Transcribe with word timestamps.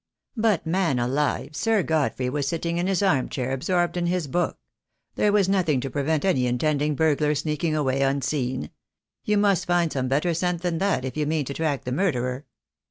"But, 0.35 0.65
man 0.65 0.97
alive, 0.97 1.55
Sir 1.55 1.83
Godfrey 1.83 2.27
was 2.27 2.47
sitting 2.47 2.79
in 2.79 2.87
his 2.87 3.03
arm 3.03 3.29
chair, 3.29 3.51
absorbed 3.51 3.95
in 3.95 4.07
his 4.07 4.25
book. 4.25 4.57
There 5.13 5.31
was 5.31 5.47
nothing 5.47 5.79
to 5.81 5.91
pre 5.91 6.01
vent 6.01 6.25
any 6.25 6.47
intending 6.47 6.95
burglar 6.95 7.35
sneaking 7.35 7.75
away 7.75 8.01
unseen. 8.01 8.71
You 9.25 9.37
must 9.37 9.67
find 9.67 9.93
some 9.93 10.07
better 10.07 10.33
scent 10.33 10.63
than 10.63 10.79
that 10.79 11.05
if 11.05 11.15
you 11.17 11.27
mean 11.27 11.45
to 11.45 11.53
track 11.53 11.83
the 11.83 11.91
murderer." 11.91 12.47